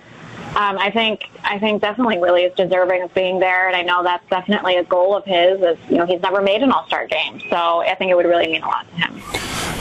um, 0.57 0.79
I 0.79 0.91
think 0.91 1.25
I 1.45 1.59
think 1.59 1.81
definitely 1.81 2.19
Willie 2.19 2.43
is 2.43 2.55
deserving 2.55 3.03
of 3.03 3.15
being 3.15 3.39
there, 3.41 3.69
and 3.69 3.77
I 3.77 3.83
know 3.83 4.03
that's 4.03 4.29
definitely 4.29 4.77
a 4.77 4.85
goal 4.85 5.17
of 5.17 5.25
his. 5.25 5.61
Is 5.61 5.79
you 5.89 5.97
know 5.97 6.07
he's 6.07 6.21
never 6.21 6.43
made 6.43 6.63
an 6.63 6.71
All 6.73 6.87
Star 6.87 7.07
game, 7.07 7.41
so 7.49 7.81
I 7.81 7.95
think 7.95 8.11
it 8.11 8.15
would 8.15 8.27
really 8.27 8.49
mean 8.49 8.63
a 8.63 8.67
lot 8.67 8.87
to 8.89 8.95
him. 8.95 9.23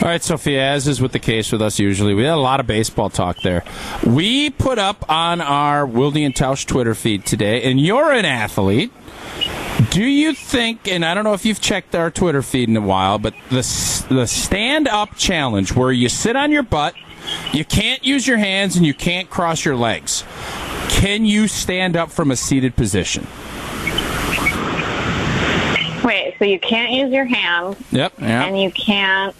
All 0.01 0.07
right, 0.07 0.23
Sophia, 0.23 0.63
as 0.63 0.87
is 0.87 0.99
with 1.01 1.11
the 1.11 1.19
case 1.19 1.51
with 1.51 1.61
us 1.61 1.77
usually, 1.77 2.13
we 2.13 2.23
had 2.23 2.33
a 2.33 2.37
lot 2.37 2.59
of 2.59 2.67
baseball 2.67 3.09
talk 3.09 3.41
there. 3.43 3.63
We 4.05 4.49
put 4.49 4.79
up 4.79 5.07
on 5.09 5.41
our 5.41 5.85
Wildy 5.85 6.25
and 6.25 6.33
Tausch 6.33 6.65
Twitter 6.65 6.95
feed 6.95 7.25
today, 7.25 7.61
and 7.69 7.79
you're 7.79 8.11
an 8.11 8.25
athlete. 8.25 8.91
Do 9.91 10.03
you 10.03 10.33
think, 10.33 10.87
and 10.87 11.03
I 11.03 11.13
don't 11.13 11.23
know 11.23 11.33
if 11.33 11.45
you've 11.45 11.61
checked 11.61 11.93
our 11.95 12.09
Twitter 12.09 12.41
feed 12.41 12.69
in 12.69 12.77
a 12.77 12.81
while, 12.81 13.19
but 13.19 13.33
the, 13.49 14.05
the 14.09 14.25
stand 14.25 14.87
up 14.87 15.15
challenge 15.17 15.75
where 15.75 15.91
you 15.91 16.09
sit 16.09 16.35
on 16.35 16.51
your 16.51 16.63
butt, 16.63 16.95
you 17.51 17.65
can't 17.65 18.03
use 18.03 18.25
your 18.25 18.37
hands, 18.37 18.75
and 18.75 18.85
you 18.85 18.93
can't 18.93 19.29
cross 19.29 19.65
your 19.65 19.75
legs. 19.75 20.23
Can 20.91 21.25
you 21.25 21.47
stand 21.47 21.95
up 21.97 22.11
from 22.11 22.29
a 22.29 22.35
seated 22.35 22.75
position? 22.75 23.25
Wait, 26.03 26.35
so 26.39 26.45
you 26.45 26.59
can't 26.59 26.91
use 26.91 27.11
your 27.11 27.25
hands, 27.25 27.77
Yep. 27.91 28.13
Yeah. 28.19 28.45
and 28.45 28.59
you 28.59 28.71
can't. 28.71 29.35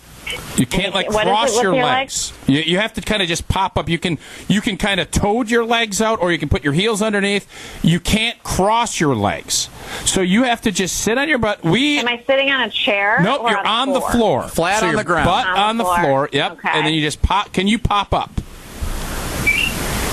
You 0.56 0.66
can't 0.66 0.94
like 0.94 1.10
What 1.12 1.26
is 1.28 1.32
cross 1.32 1.62
your 1.62 1.74
your 1.76 1.84
legs. 1.84 2.32
You, 2.48 2.60
you 2.62 2.78
have 2.78 2.94
to 2.94 3.02
kind 3.02 3.22
of 3.22 3.28
just 3.28 3.48
pop 3.50 3.78
up. 3.78 3.90
You 3.90 3.98
can 4.00 4.18
you 4.48 4.62
can 4.62 4.78
kind 4.78 5.00
of 5.00 5.12
toad 5.12 5.50
your 5.50 5.66
legs 5.66 6.02
out, 6.02 6.22
or 6.22 6.32
you 6.32 6.38
can 6.38 6.48
put 6.48 6.64
your 6.64 6.72
heels 6.74 7.02
underneath. 7.02 7.48
You 7.84 8.00
can't 8.00 8.42
cross 8.44 9.00
your 9.00 9.16
legs, 9.16 9.70
so 10.06 10.22
you 10.22 10.44
have 10.44 10.62
to 10.62 10.72
just 10.72 10.98
sit 11.02 11.18
on 11.18 11.28
your 11.28 11.40
butt. 11.40 11.64
We 11.64 12.00
Am 12.00 12.08
I 12.08 12.24
sitting 12.28 12.50
on 12.52 12.62
a 12.62 12.70
chair? 12.70 13.20
nope, 13.22 13.42
or 13.42 13.50
you're 13.50 13.66
on 13.68 13.92
the 13.94 14.00
floor, 14.02 14.44
Flat 14.48 14.80
So 14.80 14.86
on 14.86 14.92
your 14.94 15.02
the 15.02 15.08
ground. 15.08 15.26
butt 15.26 15.48
On 15.48 15.54
the 15.56 15.60
on 15.62 15.78
the 15.78 15.84
floor. 15.84 16.00
floor. 16.00 16.30
Yep, 16.32 16.52
Okay. 16.54 16.70
and 16.72 16.86
then 16.86 16.94
you 16.94 17.02
just 17.02 17.22
pop. 17.22 17.52
Can 17.52 17.68
you 17.68 17.80
pop 17.80 18.14
up? 18.14 18.41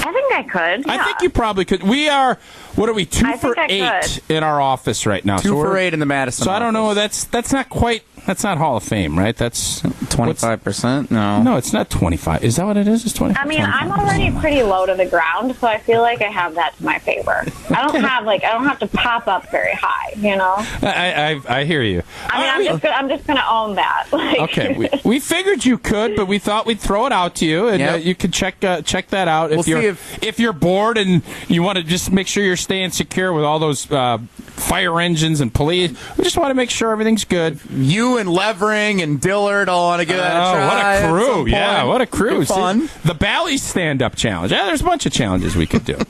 I 0.09 0.13
think 0.13 0.33
I 0.33 0.43
could. 0.43 0.89
I 0.89 1.05
think 1.05 1.21
you 1.21 1.29
probably 1.29 1.67
could. 1.67 1.83
We 1.83 2.09
are. 2.09 2.39
What 2.77 2.89
are 2.89 2.95
we? 2.95 3.05
Two 3.05 3.27
I 3.27 3.37
for 3.37 3.55
think 3.55 3.71
I 3.71 3.99
eight 4.01 4.21
in 4.31 4.43
our 4.43 4.59
office 4.59 5.05
right 5.05 5.23
now. 5.23 5.37
Two 5.37 5.51
so 5.51 5.63
for 5.63 5.77
eight 5.77 5.93
in 5.93 6.01
the 6.01 6.07
Madison. 6.07 6.45
So 6.45 6.51
I 6.51 6.59
don't 6.59 6.73
know. 6.73 6.95
That's 6.95 7.25
that's 7.25 7.53
not 7.53 7.69
quite. 7.69 8.05
That's 8.27 8.43
not 8.43 8.57
Hall 8.57 8.79
of 8.79 8.85
Fame, 8.85 9.19
right? 9.19 9.37
That's 9.37 9.83
Twenty-five 10.25 10.63
percent. 10.65 11.11
No. 11.11 11.43
No, 11.43 11.57
it's 11.57 11.73
not 11.73 11.91
twenty 11.91 12.17
five. 12.17 12.43
Is 12.45 12.57
that 12.57 12.67
what 12.67 12.77
it 12.77 12.89
is? 12.89 13.05
It's 13.05 13.13
twenty. 13.15 13.35
I 13.37 13.45
mean, 13.45 13.61
I'm 13.63 13.91
already 13.93 14.31
pretty 14.39 14.63
low 14.63 14.87
to 14.87 14.95
the 14.95 15.07
ground, 15.07 15.55
so 15.57 15.67
I 15.67 15.79
feel 15.79 16.01
like 16.03 16.21
I 16.23 16.29
have 16.29 16.55
that 16.57 16.77
to 16.77 16.85
my 16.85 16.99
favor. 16.99 17.45
I 17.71 17.87
don't 17.87 18.03
have 18.03 18.25
like 18.25 18.45
I 18.45 18.53
don't 18.53 18.67
have 18.67 18.79
to 18.81 18.87
pop 18.89 19.27
up 19.29 19.51
very 19.51 19.75
high, 19.75 20.13
you 20.17 20.37
know. 20.37 20.55
I, 20.83 21.41
I 21.49 21.61
I 21.61 21.65
hear 21.65 21.83
you. 21.83 22.03
I 22.27 22.41
mean, 22.41 22.51
I'm 22.51 22.65
just 22.65 22.83
gonna, 22.83 22.95
I'm 22.95 23.09
just 23.09 23.27
gonna 23.27 23.45
own 23.49 23.75
that. 23.77 24.07
Like, 24.19 24.41
Okay, 24.41 24.75
we, 24.77 24.89
we 25.05 25.21
figured 25.21 25.65
you 25.65 25.79
could, 25.79 26.17
but 26.17 26.27
we 26.27 26.39
thought 26.39 26.67
we'd 26.67 26.81
throw 26.81 27.07
it 27.07 27.13
out 27.13 27.37
to 27.37 27.47
you, 27.47 27.69
and 27.69 27.79
Yep. 27.79 27.95
uh, 27.95 27.97
you 27.99 28.15
could 28.15 28.33
check 28.33 28.63
uh, 28.65 28.83
check 28.83 29.09
that 29.09 29.29
out 29.29 29.53
if 29.53 29.59
We'll 29.67 29.69
you're 29.83 29.95
see 29.95 30.19
if- 30.27 30.39
you're 30.41 30.53
bored 30.53 30.99
and 30.99 31.23
you 31.49 31.63
want 31.63 31.79
to 31.79 31.85
just 31.85 32.11
make 32.13 32.27
sure 32.27 32.43
you're 32.45 32.57
staying 32.57 32.91
secure 32.91 33.33
with 33.33 33.45
all 33.45 33.59
those 33.59 33.91
uh, 33.93 34.19
fire 34.43 35.01
engines 35.01 35.41
and 35.41 35.53
police. 35.55 35.93
We 36.17 36.25
just 36.25 36.37
want 36.37 36.51
to 36.51 36.55
make 36.55 36.71
sure 36.71 36.91
everything's 36.93 37.25
good. 37.25 37.59
You 37.71 38.19
and 38.19 38.29
Levering 38.29 39.01
and 39.03 39.21
Dillard 39.21 39.69
all 39.69 39.89
want 39.89 40.01
to 40.01 40.07
give 40.09 40.17
that 40.17 40.37
a 40.37 40.49
Oh, 40.49 40.53
try. 40.53 40.67
what 40.67 41.05
a 41.05 41.09
crew! 41.09 41.47
Yeah, 41.49 41.85
what 41.85 42.01
a 42.01 42.07
crew! 42.07 42.39
Good 42.41 42.49
fun. 42.49 42.89
See, 42.89 43.09
the 43.09 43.15
Bally 43.15 43.57
stand 43.59 44.03
up 44.03 44.17
challenge. 44.17 44.51
Yeah, 44.53 44.67
there's 44.67 44.81
a 44.81 44.85
bunch 44.85 45.07
of 45.07 45.13
challenges 45.13 45.55
we 45.55 45.67
could 45.67 45.85
do. 45.85 45.97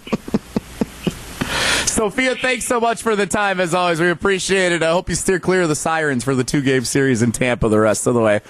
Sophia, 1.87 2.37
thanks 2.37 2.64
so 2.67 2.78
much 2.81 3.02
for 3.02 3.17
the 3.17 3.26
time 3.26 3.61
as 3.61 3.75
always. 3.75 4.00
We 4.00 4.09
appreciate 4.11 4.73
it. 4.73 4.83
I 4.83 4.93
hope 4.93 5.09
you 5.09 5.14
steer 5.17 5.40
clear 5.40 5.62
of 5.62 5.69
the 5.69 5.75
sirens 5.75 6.23
for 6.23 6.35
the 6.35 6.45
two 6.45 6.62
game 6.62 6.85
series 6.85 7.23
in 7.23 7.33
Tampa 7.33 7.69
the 7.69 7.81
rest 7.81 8.07
of 8.07 8.14
the 8.14 8.21
way. 8.21 8.40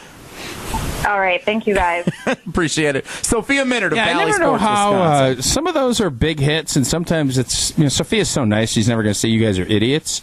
all 1.06 1.18
right, 1.18 1.42
thank 1.42 1.66
you 1.66 1.74
guys. 1.74 2.06
Appreciate 2.26 2.96
it. 2.96 3.06
Sophia 3.06 3.64
Minnaert 3.64 3.92
of 3.92 3.96
Yeah, 3.96 4.04
I 4.04 4.12
Bally 4.12 4.26
never 4.26 4.38
know 4.38 4.46
Sports, 4.58 4.62
how 4.62 4.94
uh, 4.94 5.40
some 5.40 5.66
of 5.66 5.72
those 5.74 6.00
are 6.00 6.10
big 6.10 6.40
hits, 6.40 6.76
and 6.76 6.86
sometimes 6.86 7.38
it's 7.38 7.76
you 7.78 7.84
know 7.84 7.88
Sophia's 7.88 8.28
so 8.28 8.44
nice 8.44 8.70
she's 8.70 8.88
never 8.88 9.02
going 9.02 9.14
to 9.14 9.18
say 9.18 9.28
you 9.28 9.42
guys 9.42 9.58
are 9.58 9.64
idiots. 9.66 10.20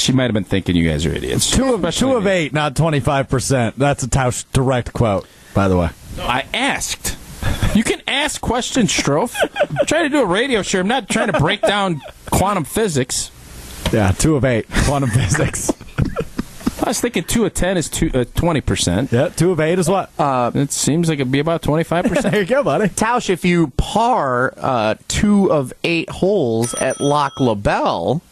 She 0.00 0.12
might 0.12 0.24
have 0.24 0.34
been 0.34 0.44
thinking 0.44 0.76
you 0.76 0.88
guys 0.88 1.04
are 1.06 1.12
idiots. 1.12 1.50
Two 1.50 1.74
of, 1.74 1.84
Especially 1.84 2.12
two 2.12 2.16
of 2.16 2.26
eight, 2.26 2.52
not 2.52 2.74
25%. 2.74 3.74
That's 3.76 4.02
a 4.02 4.08
Tausch 4.08 4.44
direct 4.52 4.92
quote, 4.92 5.26
by 5.54 5.68
the 5.68 5.76
way. 5.76 5.90
I 6.18 6.46
asked. 6.54 7.16
You 7.74 7.84
can 7.84 8.02
ask 8.08 8.40
questions, 8.40 8.90
Strofe. 8.90 9.34
I'm 9.78 9.86
trying 9.86 10.04
to 10.04 10.08
do 10.08 10.20
a 10.22 10.26
radio 10.26 10.62
show. 10.62 10.80
I'm 10.80 10.88
not 10.88 11.08
trying 11.08 11.30
to 11.30 11.38
break 11.38 11.62
down 11.62 12.00
quantum 12.30 12.64
physics. 12.64 13.30
Yeah, 13.92 14.12
two 14.12 14.36
of 14.36 14.44
eight. 14.44 14.66
Quantum 14.70 15.10
physics. 15.10 15.70
I 16.82 16.88
was 16.88 17.00
thinking 17.00 17.24
two 17.24 17.44
of 17.44 17.52
ten 17.54 17.76
is 17.76 17.88
two, 17.90 18.06
uh, 18.08 18.24
20%. 18.24 19.12
Yeah, 19.12 19.28
two 19.28 19.50
of 19.52 19.60
eight 19.60 19.78
is 19.78 19.88
what? 19.88 20.10
It 20.18 20.72
seems 20.72 21.08
like 21.08 21.18
it'd 21.18 21.30
be 21.30 21.38
about 21.38 21.62
25%. 21.62 22.22
there 22.30 22.40
you 22.40 22.46
go, 22.46 22.62
buddy. 22.62 22.86
Tausch, 22.86 23.28
if 23.28 23.44
you 23.44 23.68
par 23.76 24.54
uh, 24.56 24.94
two 25.06 25.52
of 25.52 25.72
eight 25.84 26.08
holes 26.08 26.72
at 26.74 27.00
Lac 27.00 27.38
La 27.38 27.54
Belle, 27.54 28.22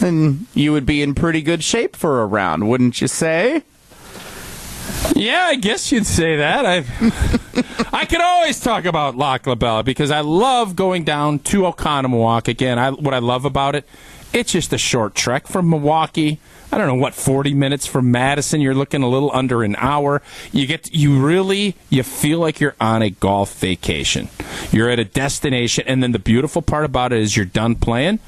then 0.00 0.46
you 0.54 0.72
would 0.72 0.86
be 0.86 1.02
in 1.02 1.14
pretty 1.14 1.42
good 1.42 1.62
shape 1.62 1.96
for 1.96 2.22
a 2.22 2.26
round, 2.26 2.68
wouldn't 2.68 3.00
you 3.00 3.08
say? 3.08 3.62
Yeah, 5.14 5.46
I 5.48 5.56
guess 5.56 5.90
you'd 5.92 6.06
say 6.06 6.36
that. 6.36 6.66
I 6.66 6.84
I 7.92 8.04
could 8.04 8.20
always 8.20 8.60
talk 8.60 8.84
about 8.84 9.16
Lac 9.16 9.46
La 9.46 9.54
Belle 9.54 9.82
because 9.82 10.10
I 10.10 10.20
love 10.20 10.76
going 10.76 11.04
down 11.04 11.38
to 11.40 11.62
Oconomowoc. 11.62 12.48
Again, 12.48 12.78
I, 12.78 12.90
what 12.90 13.14
I 13.14 13.18
love 13.18 13.44
about 13.44 13.74
it, 13.74 13.86
it's 14.32 14.52
just 14.52 14.72
a 14.72 14.78
short 14.78 15.14
trek 15.14 15.46
from 15.46 15.70
Milwaukee. 15.70 16.38
I 16.70 16.78
don't 16.78 16.88
know 16.88 16.94
what 16.94 17.14
40 17.14 17.54
minutes 17.54 17.86
from 17.86 18.10
Madison. 18.10 18.60
You're 18.60 18.74
looking 18.74 19.02
a 19.02 19.08
little 19.08 19.30
under 19.32 19.62
an 19.62 19.76
hour. 19.76 20.20
You 20.52 20.66
get 20.66 20.92
you 20.92 21.24
really 21.24 21.76
you 21.88 22.02
feel 22.02 22.38
like 22.40 22.60
you're 22.60 22.76
on 22.80 23.02
a 23.02 23.10
golf 23.10 23.58
vacation. 23.58 24.28
You're 24.72 24.90
at 24.90 24.98
a 24.98 25.04
destination, 25.04 25.84
and 25.86 26.02
then 26.02 26.12
the 26.12 26.18
beautiful 26.18 26.62
part 26.62 26.84
about 26.84 27.12
it 27.12 27.20
is 27.20 27.36
you're 27.36 27.46
done 27.46 27.76
playing. 27.76 28.18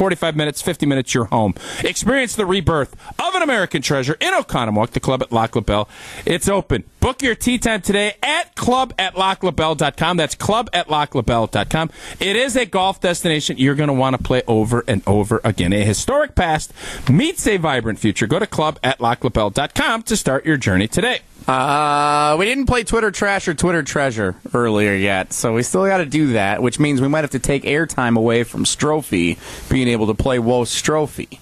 Boop. 0.00 0.10
45 0.10 0.34
minutes, 0.34 0.62
50 0.62 0.86
minutes, 0.86 1.14
you're 1.14 1.26
home. 1.26 1.54
Experience 1.84 2.34
the 2.34 2.46
rebirth 2.46 2.96
of 3.18 3.34
an 3.34 3.42
American 3.42 3.82
treasure 3.82 4.16
in 4.20 4.32
Oconomowoc, 4.32 4.90
the 4.90 5.00
club 5.00 5.22
at 5.22 5.30
Lac 5.30 5.54
La 5.54 5.60
Belle. 5.60 5.88
It's 6.24 6.48
open. 6.48 6.84
Book 7.10 7.22
your 7.22 7.34
tea 7.34 7.58
time 7.58 7.80
today 7.80 8.14
at 8.22 8.54
club 8.54 8.94
at 8.96 9.16
laclabelle.com. 9.16 10.16
That's 10.16 10.36
club 10.36 10.70
at 10.72 10.86
laclabelle.com. 10.86 11.90
It 12.20 12.36
is 12.36 12.54
a 12.54 12.66
golf 12.66 13.00
destination 13.00 13.58
you're 13.58 13.74
going 13.74 13.88
to 13.88 13.92
want 13.92 14.16
to 14.16 14.22
play 14.22 14.44
over 14.46 14.84
and 14.86 15.02
over 15.08 15.40
again. 15.42 15.72
A 15.72 15.84
historic 15.84 16.36
past 16.36 16.72
meets 17.10 17.48
a 17.48 17.56
vibrant 17.56 17.98
future. 17.98 18.28
Go 18.28 18.38
to 18.38 18.46
club 18.46 18.78
at 18.84 19.00
laclabelle.com 19.00 20.04
to 20.04 20.16
start 20.16 20.46
your 20.46 20.56
journey 20.56 20.86
today. 20.86 21.18
Uh, 21.48 22.36
we 22.38 22.44
didn't 22.44 22.66
play 22.66 22.84
Twitter 22.84 23.10
Trash 23.10 23.48
or 23.48 23.54
Twitter 23.54 23.82
Treasure 23.82 24.36
earlier 24.54 24.94
yet, 24.94 25.32
so 25.32 25.54
we 25.54 25.64
still 25.64 25.86
got 25.86 25.98
to 25.98 26.06
do 26.06 26.34
that, 26.34 26.62
which 26.62 26.78
means 26.78 27.00
we 27.00 27.08
might 27.08 27.24
have 27.24 27.30
to 27.30 27.40
take 27.40 27.64
airtime 27.64 28.16
away 28.16 28.44
from 28.44 28.62
Strophy 28.62 29.36
being 29.68 29.88
able 29.88 30.06
to 30.06 30.14
play 30.14 30.38
Woe 30.38 30.62
Strophy. 30.62 31.40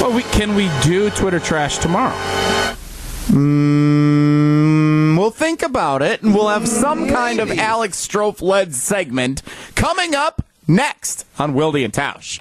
Well, 0.00 0.14
we, 0.14 0.22
can 0.22 0.54
we 0.54 0.70
do 0.84 1.10
Twitter 1.10 1.40
trash 1.40 1.78
tomorrow? 1.78 2.16
Mm, 3.32 5.16
we'll 5.16 5.30
think 5.30 5.62
about 5.62 6.02
it, 6.02 6.22
and 6.22 6.34
we'll 6.34 6.48
have 6.48 6.68
some 6.68 7.08
kind 7.08 7.40
of 7.40 7.50
Alex 7.50 8.06
Strofe 8.06 8.42
led 8.42 8.74
segment 8.74 9.42
Coming 9.74 10.14
up 10.14 10.44
next 10.68 11.24
on 11.38 11.54
Wilde 11.54 11.76
and 11.76 11.92
Tausch. 11.92 12.40